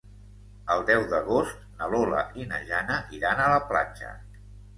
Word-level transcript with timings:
El 0.75 0.79
deu 0.87 1.03
d'agost 1.11 1.59
na 1.81 1.89
Lola 1.91 2.23
i 2.41 2.47
na 2.53 2.63
Jana 2.71 2.97
iran 3.19 3.45
a 3.45 3.53
la 3.53 3.61
platja. 3.69 4.11